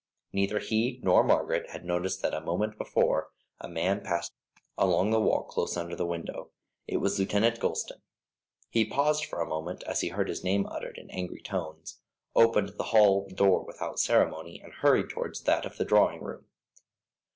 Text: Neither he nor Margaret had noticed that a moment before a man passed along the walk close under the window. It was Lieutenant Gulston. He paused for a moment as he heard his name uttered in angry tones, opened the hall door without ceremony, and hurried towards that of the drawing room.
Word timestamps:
Neither 0.33 0.57
he 0.57 0.99
nor 1.03 1.23
Margaret 1.23 1.69
had 1.69 1.85
noticed 1.85 2.23
that 2.23 2.33
a 2.33 2.41
moment 2.41 2.75
before 2.75 3.29
a 3.59 3.67
man 3.69 4.01
passed 4.03 4.33
along 4.75 5.11
the 5.11 5.19
walk 5.21 5.49
close 5.49 5.77
under 5.77 5.95
the 5.95 6.07
window. 6.07 6.49
It 6.87 6.97
was 6.97 7.19
Lieutenant 7.19 7.59
Gulston. 7.59 8.01
He 8.71 8.83
paused 8.83 9.25
for 9.25 9.41
a 9.43 9.47
moment 9.47 9.83
as 9.83 10.01
he 10.01 10.07
heard 10.07 10.27
his 10.27 10.43
name 10.43 10.65
uttered 10.65 10.97
in 10.97 11.11
angry 11.11 11.43
tones, 11.43 11.99
opened 12.35 12.69
the 12.77 12.85
hall 12.97 13.29
door 13.29 13.63
without 13.63 13.99
ceremony, 13.99 14.59
and 14.59 14.73
hurried 14.73 15.11
towards 15.11 15.43
that 15.43 15.67
of 15.67 15.77
the 15.77 15.85
drawing 15.85 16.23
room. 16.23 16.47